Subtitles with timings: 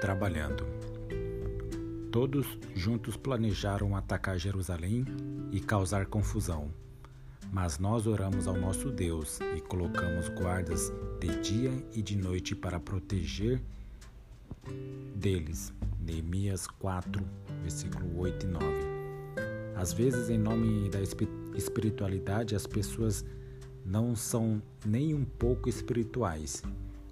[0.00, 0.66] trabalhando.
[2.10, 5.04] Todos juntos planejaram atacar Jerusalém
[5.52, 6.72] e causar confusão.
[7.52, 12.80] Mas nós oramos ao nosso Deus e colocamos guardas de dia e de noite para
[12.80, 13.62] proteger
[15.14, 15.72] deles.
[16.00, 17.24] Neemias 4,
[17.60, 18.66] versículo 8 e 9.
[19.76, 21.00] Às vezes, em nome da
[21.56, 23.24] espiritualidade, as pessoas
[23.86, 26.62] não são nem um pouco espirituais.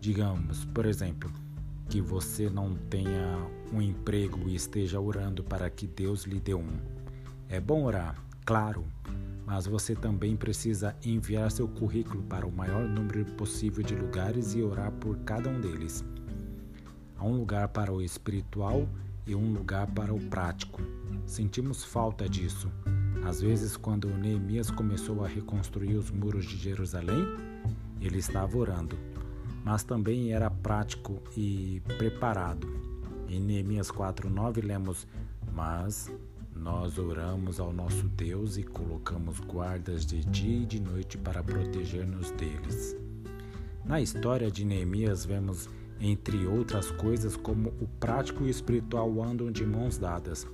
[0.00, 1.30] Digamos, por exemplo,
[1.88, 6.78] que você não tenha um emprego e esteja orando para que Deus lhe dê um.
[7.48, 8.84] É bom orar, claro,
[9.46, 14.62] mas você também precisa enviar seu currículo para o maior número possível de lugares e
[14.62, 16.04] orar por cada um deles.
[17.16, 18.88] Há um lugar para o espiritual
[19.26, 20.82] e um lugar para o prático.
[21.24, 22.70] Sentimos falta disso.
[23.24, 27.24] Às vezes, quando Neemias começou a reconstruir os muros de Jerusalém,
[28.00, 28.96] ele estava orando
[29.66, 32.68] mas também era prático e preparado.
[33.28, 35.08] Em Neemias 4:9 lemos:
[35.52, 36.08] "Mas
[36.54, 42.30] nós oramos ao nosso Deus e colocamos guardas de dia e de noite para proteger-nos
[42.30, 42.96] deles."
[43.84, 45.68] Na história de Neemias vemos
[46.00, 50.46] entre outras coisas como o prático e o espiritual andam de mãos dadas.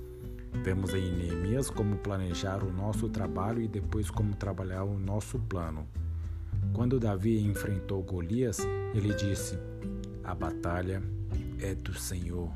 [0.63, 5.87] Vemos em Neemias como planejar o nosso trabalho e depois como trabalhar o nosso plano.
[6.71, 8.59] Quando Davi enfrentou Golias,
[8.93, 9.57] ele disse:
[10.23, 11.01] A batalha
[11.59, 12.51] é do Senhor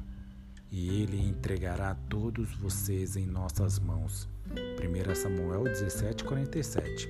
[0.71, 4.27] e ele entregará todos vocês em nossas mãos.
[4.51, 7.09] 1 Samuel 17:47.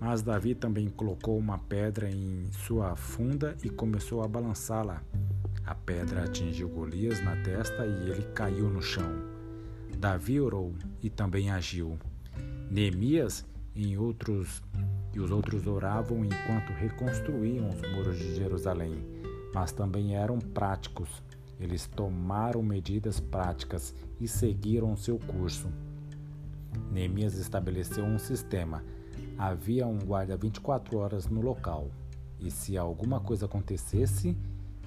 [0.00, 5.02] Mas Davi também colocou uma pedra em sua funda e começou a balançá-la.
[5.64, 9.12] A pedra atingiu Golias na testa e ele caiu no chão.
[9.96, 11.96] Davi orou e também agiu.
[12.68, 14.60] Neemias, em outros
[15.14, 18.96] e os outros oravam enquanto reconstruíam os muros de Jerusalém,
[19.54, 21.22] mas também eram práticos.
[21.60, 25.68] Eles tomaram medidas práticas e seguiram seu curso.
[26.90, 28.82] Neemias estabeleceu um sistema.
[29.36, 31.90] Havia um guarda 24 horas no local,
[32.40, 34.36] e se alguma coisa acontecesse,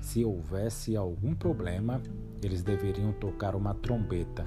[0.02, 2.02] se houvesse algum problema,
[2.44, 4.46] eles deveriam tocar uma trombeta.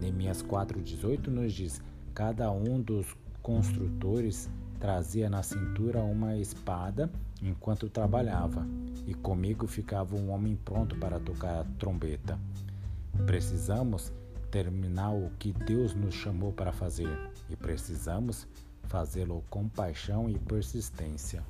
[0.00, 4.48] Neemias 4,18 nos diz: cada um dos construtores
[4.78, 7.10] Trazia na cintura uma espada
[7.42, 8.66] enquanto trabalhava,
[9.06, 12.38] e comigo ficava um homem pronto para tocar a trombeta.
[13.26, 14.12] Precisamos
[14.50, 17.08] terminar o que Deus nos chamou para fazer,
[17.50, 18.46] e precisamos
[18.84, 21.42] fazê-lo com paixão e persistência.